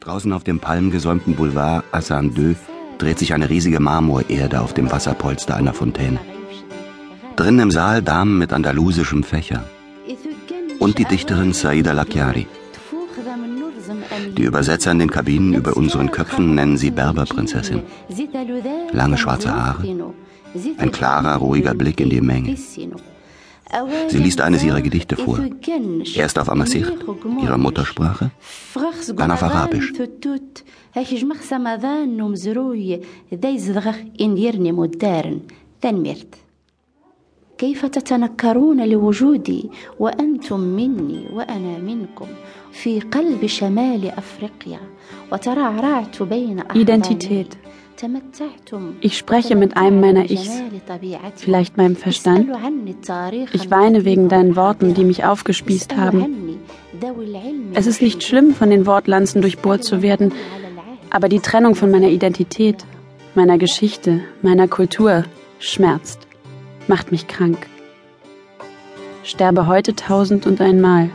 Draußen 0.00 0.32
auf 0.32 0.44
dem 0.44 0.60
palmgesäumten 0.60 1.34
Boulevard 1.34 1.84
Hassan 1.92 2.34
II 2.36 2.56
dreht 2.98 3.18
sich 3.18 3.34
eine 3.34 3.50
riesige 3.50 3.80
Marmorerde 3.80 4.60
auf 4.60 4.74
dem 4.74 4.90
Wasserpolster 4.90 5.56
einer 5.56 5.74
Fontäne. 5.74 6.18
Drinnen 7.36 7.60
im 7.60 7.70
Saal 7.70 8.02
Damen 8.02 8.38
mit 8.38 8.52
andalusischem 8.52 9.22
Fächer. 9.22 9.64
Und 10.78 10.98
die 10.98 11.04
Dichterin 11.04 11.52
Saida 11.52 11.92
Lakiari. 11.92 12.46
Die 14.36 14.42
Übersetzer 14.42 14.92
in 14.92 14.98
den 14.98 15.10
Kabinen 15.10 15.54
über 15.54 15.76
unseren 15.76 16.10
Köpfen 16.10 16.54
nennen 16.54 16.76
sie 16.76 16.90
Berberprinzessin. 16.90 17.82
Lange 18.92 19.18
schwarze 19.18 19.54
Haare, 19.54 19.82
ein 20.78 20.92
klarer, 20.92 21.36
ruhiger 21.36 21.74
Blick 21.74 22.00
in 22.00 22.10
die 22.10 22.20
Menge. 22.20 22.56
Sie 24.08 24.18
liest 24.18 24.40
eines 24.40 24.62
ihrer 24.64 24.80
Gedichte 24.80 25.16
vor. 25.16 25.40
Erst 26.14 26.38
auf 26.38 26.48
Amasicht, 26.48 26.92
ihrer 27.42 27.58
Muttersprache, 27.58 28.30
dann 29.16 29.30
auf 29.30 29.42
Arabisch. 29.42 29.92
كيف 37.58 37.86
تتنكرون 37.86 38.88
لوجودي 38.88 39.70
وأنتم 39.98 40.60
مني 40.60 41.26
وأنا 41.32 41.78
منكم 41.78 42.26
في 42.72 43.00
قلب 43.00 43.46
شمال 43.46 44.06
افريقيا 44.06 44.80
وترعرعت 45.32 46.22
بين 46.22 46.60
Identität 46.60 47.65
ich 49.00 49.16
spreche 49.16 49.56
mit 49.56 49.76
einem 49.76 50.00
meiner 50.00 50.30
Ichs, 50.30 50.50
vielleicht 51.36 51.76
meinem 51.76 51.96
Verstand. 51.96 52.50
Ich 53.52 53.70
weine 53.70 54.04
wegen 54.04 54.28
deinen 54.28 54.56
Worten, 54.56 54.94
die 54.94 55.04
mich 55.04 55.24
aufgespießt 55.24 55.96
haben. 55.96 56.58
Es 57.74 57.86
ist 57.86 58.02
nicht 58.02 58.22
schlimm, 58.22 58.54
von 58.54 58.70
den 58.70 58.86
Wortlanzen 58.86 59.40
durchbohrt 59.42 59.84
zu 59.84 60.02
werden, 60.02 60.32
aber 61.10 61.28
die 61.28 61.40
Trennung 61.40 61.74
von 61.74 61.90
meiner 61.90 62.08
Identität, 62.08 62.84
meiner 63.34 63.58
Geschichte, 63.58 64.20
meiner 64.42 64.68
Kultur 64.68 65.24
schmerzt, 65.58 66.26
macht 66.88 67.12
mich 67.12 67.28
krank. 67.28 67.66
Sterbe 69.22 69.66
heute 69.66 69.94
tausend 69.94 70.46
und 70.46 70.60
einmal. 70.60 71.10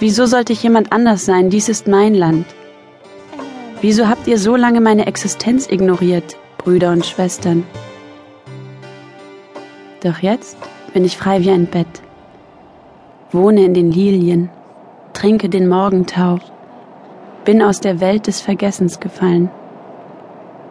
Wieso 0.00 0.26
sollte 0.26 0.52
ich 0.52 0.62
jemand 0.62 0.92
anders 0.92 1.24
sein? 1.24 1.48
Dies 1.48 1.68
ist 1.68 1.86
mein 1.86 2.14
Land. 2.14 2.46
Wieso 3.82 4.06
habt 4.08 4.28
ihr 4.28 4.38
so 4.38 4.54
lange 4.54 4.80
meine 4.80 5.06
Existenz 5.08 5.68
ignoriert, 5.68 6.36
Brüder 6.58 6.92
und 6.92 7.04
Schwestern? 7.04 7.64
Doch 10.04 10.20
jetzt 10.20 10.56
bin 10.94 11.04
ich 11.04 11.16
frei 11.16 11.40
wie 11.40 11.50
ein 11.50 11.66
Bett, 11.66 12.00
wohne 13.32 13.64
in 13.64 13.74
den 13.74 13.90
Lilien, 13.90 14.50
trinke 15.14 15.48
den 15.48 15.68
Morgentau, 15.68 16.38
bin 17.44 17.60
aus 17.60 17.80
der 17.80 17.98
Welt 17.98 18.28
des 18.28 18.40
Vergessens 18.40 19.00
gefallen, 19.00 19.50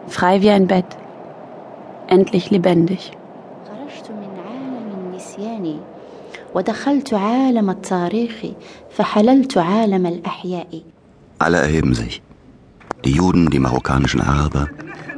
frei 0.06 0.40
wie 0.40 0.48
ein 0.48 0.66
Bett, 0.66 0.96
endlich 2.06 2.50
lebendig. 2.50 3.12
Alle 11.38 11.58
erheben 11.58 11.94
sich. 11.94 12.22
Die 13.04 13.12
Juden, 13.12 13.50
die 13.50 13.58
marokkanischen 13.58 14.20
Araber, 14.20 14.68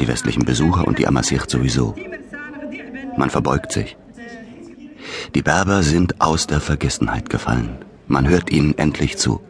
die 0.01 0.09
westlichen 0.09 0.45
Besucher 0.45 0.87
und 0.87 0.99
die 0.99 1.07
Amasicht 1.07 1.51
sowieso. 1.51 1.95
Man 3.17 3.31
verbeugt 3.31 3.73
sich. 3.73 3.97
Die 5.35 5.43
Berber 5.43 5.83
sind 5.83 6.21
aus 6.21 6.47
der 6.47 6.61
Vergessenheit 6.61 7.29
gefallen. 7.29 7.77
Man 8.07 8.29
hört 8.29 8.51
ihnen 8.51 8.77
endlich 8.79 9.19
zu, 9.19 9.41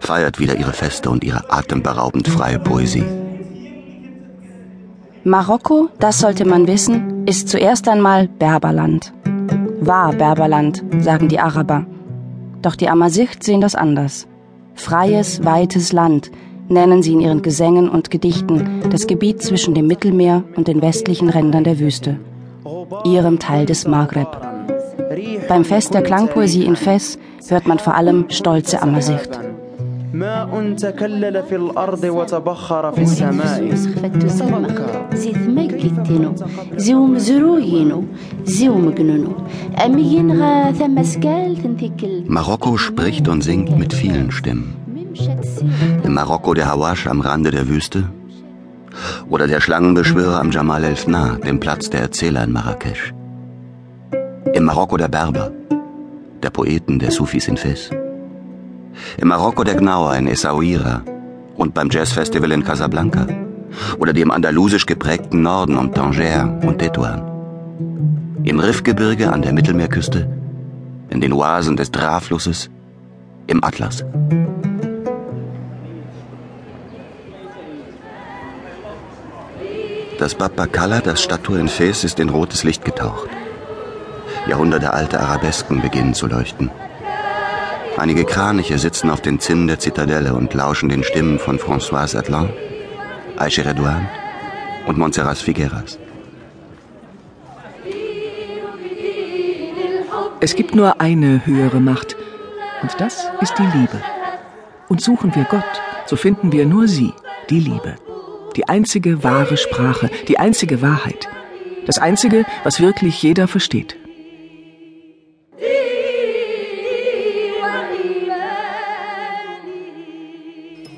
feiert 0.00 0.38
wieder 0.40 0.56
ihre 0.58 0.72
Feste 0.72 1.10
und 1.10 1.24
ihre 1.24 1.52
atemberaubend 1.52 2.28
freie 2.28 2.58
Poesie. 2.58 3.04
Marokko, 5.24 5.88
das 6.00 6.18
sollte 6.18 6.44
man 6.44 6.66
wissen, 6.66 7.26
ist 7.26 7.48
zuerst 7.48 7.88
einmal 7.88 8.26
Berberland. 8.26 9.12
War 9.80 10.12
Berberland, 10.12 10.82
sagen 10.98 11.28
die 11.28 11.38
Araber. 11.38 11.86
Doch 12.60 12.74
die 12.74 12.88
Amasicht 12.88 13.44
sehen 13.44 13.60
das 13.60 13.76
anders. 13.76 14.26
Freies, 14.74 15.44
weites 15.44 15.92
Land, 15.92 16.30
nennen 16.71 17.01
sie 17.01 17.13
in 17.13 17.21
ihren 17.21 17.41
Gesängen 17.41 17.89
und 17.89 18.11
Gedichten 18.11 18.81
das 18.89 19.07
Gebiet 19.07 19.41
zwischen 19.41 19.73
dem 19.73 19.87
Mittelmeer 19.87 20.43
und 20.55 20.67
den 20.67 20.81
westlichen 20.81 21.29
Rändern 21.29 21.63
der 21.63 21.79
Wüste, 21.79 22.19
ihrem 23.05 23.39
Teil 23.39 23.65
des 23.65 23.87
Maghreb. 23.87 24.29
Beim 25.47 25.63
Fest 25.63 25.93
der 25.93 26.01
Klangpoesie 26.01 26.65
in 26.65 26.75
Fes 26.75 27.17
hört 27.47 27.67
man 27.67 27.79
vor 27.79 27.95
allem 27.95 28.25
stolze 28.29 28.81
Ammersicht. 28.81 29.39
ماء 30.13 30.73
تكلل 30.73 31.43
في 31.43 31.55
الأرض 31.55 32.03
وتبخر 32.03 32.91
في 32.91 33.01
السماء 33.01 33.75
Marokko 42.27 42.77
spricht 42.77 43.27
und 43.27 43.43
singt 43.43 43.77
mit 43.77 43.93
vielen 43.93 44.31
Stimmen. 44.31 44.75
Im 46.04 46.14
Marokko 46.14 46.54
der 46.54 46.66
Hawasch 46.66 47.06
am 47.06 47.20
Rande 47.20 47.50
der 47.50 47.68
Wüste 47.68 48.04
oder 49.28 49.46
der 49.46 49.60
Schlangenbeschwörer 49.60 50.40
am 50.40 50.50
Jamal 50.50 50.84
el-Fna, 50.84 51.36
dem 51.36 51.60
Platz 51.60 51.90
der 51.90 52.00
Erzähler 52.02 52.44
in 52.44 52.52
Marrakesch. 52.52 53.12
Im 54.54 54.64
Marokko 54.64 54.96
der 54.96 55.08
Berber, 55.08 55.50
der 56.42 56.50
Poeten, 56.50 56.98
der 56.98 57.10
Sufis 57.10 57.48
in 57.48 57.56
Fes. 57.56 57.90
Im 59.18 59.28
Marokko 59.28 59.64
der 59.64 59.74
Gnauer 59.74 60.14
in 60.16 60.26
Essaouira 60.26 61.02
und 61.56 61.74
beim 61.74 61.88
Jazzfestival 61.90 62.52
in 62.52 62.64
Casablanca 62.64 63.26
oder 63.98 64.12
dem 64.12 64.30
andalusisch 64.30 64.86
geprägten 64.86 65.42
Norden 65.42 65.76
um 65.76 65.92
Tanger 65.92 66.58
und 66.62 66.78
Tetuan. 66.78 67.22
Im 68.44 68.60
Riffgebirge 68.60 69.32
an 69.32 69.42
der 69.42 69.52
Mittelmeerküste, 69.52 70.28
in 71.10 71.20
den 71.20 71.32
Oasen 71.32 71.76
des 71.76 71.90
Draflusses, 71.90 72.70
im 73.46 73.62
Atlas. 73.62 74.04
Das 80.22 80.36
Bab 80.36 80.54
Bakala, 80.54 81.00
das 81.00 81.20
Statue 81.20 81.58
in 81.58 81.66
Fes, 81.66 82.04
ist 82.04 82.20
in 82.20 82.28
rotes 82.28 82.62
Licht 82.62 82.84
getaucht. 82.84 83.28
Jahrhundertealte 84.46 85.18
Arabesken 85.18 85.82
beginnen 85.82 86.14
zu 86.14 86.28
leuchten. 86.28 86.70
Einige 87.96 88.24
Kraniche 88.24 88.78
sitzen 88.78 89.10
auf 89.10 89.20
den 89.20 89.40
Zinnen 89.40 89.66
der 89.66 89.80
Zitadelle 89.80 90.34
und 90.34 90.54
lauschen 90.54 90.90
den 90.90 91.02
Stimmen 91.02 91.40
von 91.40 91.58
Françoise 91.58 92.16
Atlan, 92.16 92.50
Aïcha 93.36 93.64
Redouane 93.64 94.08
und 94.86 94.96
Montserrat 94.96 95.38
Figueras. 95.38 95.98
Es 100.38 100.54
gibt 100.54 100.76
nur 100.76 101.00
eine 101.00 101.44
höhere 101.44 101.80
Macht, 101.80 102.14
und 102.80 102.92
das 103.00 103.28
ist 103.40 103.58
die 103.58 103.76
Liebe. 103.76 104.00
Und 104.88 105.00
suchen 105.00 105.34
wir 105.34 105.46
Gott, 105.50 105.82
so 106.06 106.14
finden 106.14 106.52
wir 106.52 106.64
nur 106.64 106.86
sie, 106.86 107.12
die 107.50 107.58
Liebe 107.58 107.96
die 108.52 108.68
einzige 108.68 109.24
wahre 109.24 109.56
Sprache, 109.56 110.10
die 110.28 110.38
einzige 110.38 110.82
Wahrheit, 110.82 111.28
das 111.86 111.98
einzige, 111.98 112.44
was 112.64 112.80
wirklich 112.80 113.22
jeder 113.22 113.48
versteht. 113.48 113.96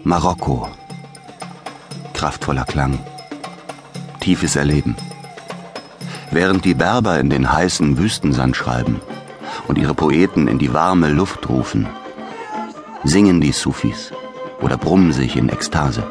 Marokko. 0.06 0.68
Kraftvoller 2.12 2.64
Klang. 2.64 2.98
Tiefes 4.20 4.54
Erleben. 4.54 4.96
Während 6.30 6.64
die 6.64 6.74
Berber 6.74 7.18
in 7.18 7.30
den 7.30 7.50
heißen 7.50 7.96
Wüstensand 7.96 8.54
schreiben 8.54 9.00
und 9.66 9.78
ihre 9.78 9.94
Poeten 9.94 10.46
in 10.46 10.58
die 10.58 10.74
warme 10.74 11.08
Luft 11.08 11.48
rufen, 11.48 11.86
singen 13.02 13.40
die 13.40 13.52
Sufis 13.52 14.12
oder 14.60 14.76
brummen 14.76 15.12
sich 15.12 15.36
in 15.36 15.48
Ekstase 15.48 16.04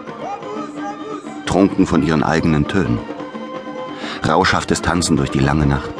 betrunken 1.53 1.85
von 1.85 2.01
ihren 2.01 2.23
eigenen 2.23 2.67
Tönen. 2.67 2.97
Rauschhaftes 4.27 4.81
Tanzen 4.81 5.17
durch 5.17 5.29
die 5.29 5.39
lange 5.39 5.67
Nacht, 5.67 5.93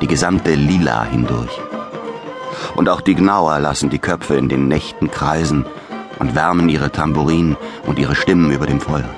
die 0.00 0.08
gesamte 0.08 0.56
Lila 0.56 1.04
hindurch. 1.04 1.60
Und 2.74 2.88
auch 2.88 3.00
die 3.00 3.14
Gnauer 3.14 3.60
lassen 3.60 3.88
die 3.88 4.00
Köpfe 4.00 4.34
in 4.34 4.48
den 4.48 4.66
Nächten 4.66 5.08
kreisen 5.08 5.64
und 6.18 6.34
wärmen 6.34 6.68
ihre 6.68 6.90
Tambourinen 6.90 7.56
und 7.86 8.00
ihre 8.00 8.16
Stimmen 8.16 8.50
über 8.50 8.66
dem 8.66 8.80
Feuer. 8.80 9.08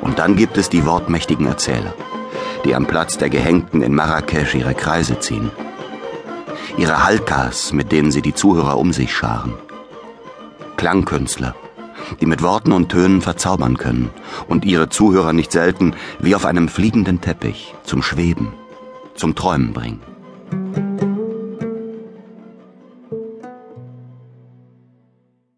Und 0.00 0.20
dann 0.20 0.36
gibt 0.36 0.58
es 0.58 0.68
die 0.68 0.86
wortmächtigen 0.86 1.48
Erzähler, 1.48 1.92
die 2.64 2.72
am 2.76 2.86
Platz 2.86 3.18
der 3.18 3.30
Gehängten 3.30 3.82
in 3.82 3.96
Marrakesch 3.96 4.54
ihre 4.54 4.74
Kreise 4.74 5.18
ziehen. 5.18 5.50
Ihre 6.78 7.02
Halkas, 7.02 7.72
mit 7.72 7.90
denen 7.90 8.12
sie 8.12 8.22
die 8.22 8.34
Zuhörer 8.34 8.78
um 8.78 8.92
sich 8.92 9.12
scharen. 9.12 9.54
Klangkünstler, 10.76 11.56
die 12.20 12.26
mit 12.26 12.42
Worten 12.42 12.72
und 12.72 12.88
Tönen 12.88 13.22
verzaubern 13.22 13.76
können 13.76 14.10
und 14.48 14.64
ihre 14.64 14.88
Zuhörer 14.88 15.32
nicht 15.32 15.52
selten 15.52 15.94
wie 16.18 16.34
auf 16.34 16.44
einem 16.44 16.68
fliegenden 16.68 17.20
Teppich 17.20 17.74
zum 17.84 18.02
Schweben, 18.02 18.52
zum 19.14 19.34
Träumen 19.34 19.72
bringen. 19.72 20.15